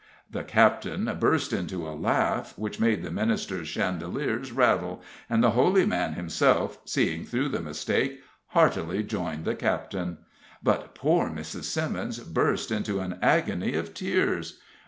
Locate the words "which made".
2.57-3.03